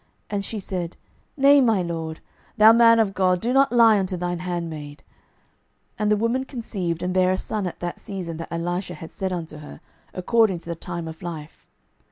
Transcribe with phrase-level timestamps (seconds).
[0.31, 0.97] And she said,
[1.37, 2.21] Nay, my lord,
[2.57, 5.03] thou man of God, do not lie unto thine handmaid.
[5.91, 9.11] 12:004:017 And the woman conceived, and bare a son at that season that Elisha had
[9.11, 9.79] said unto her,
[10.11, 11.67] according to the time of life.